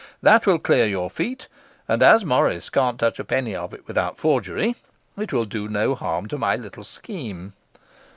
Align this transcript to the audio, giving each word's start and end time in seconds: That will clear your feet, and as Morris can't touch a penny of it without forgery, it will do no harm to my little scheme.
That 0.23 0.47
will 0.47 0.57
clear 0.57 0.87
your 0.87 1.11
feet, 1.11 1.47
and 1.87 2.01
as 2.01 2.25
Morris 2.25 2.71
can't 2.71 2.99
touch 2.99 3.19
a 3.19 3.23
penny 3.23 3.55
of 3.55 3.71
it 3.71 3.85
without 3.85 4.17
forgery, 4.17 4.75
it 5.15 5.31
will 5.31 5.45
do 5.45 5.67
no 5.67 5.93
harm 5.93 6.27
to 6.29 6.39
my 6.39 6.55
little 6.55 6.83
scheme. 6.83 7.53